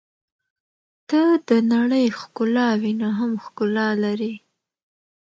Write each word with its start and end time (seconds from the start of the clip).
•ته 1.09 1.21
د 1.47 1.49
نړۍ 1.73 2.05
ښکلاوې 2.19 2.91
نه 3.01 3.09
هم 3.17 3.31
ښکلا 3.43 3.87
لرې. 4.03 4.33